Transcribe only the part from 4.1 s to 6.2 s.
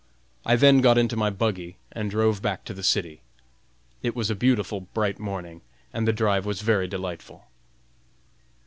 was a beautiful, bright morning, and the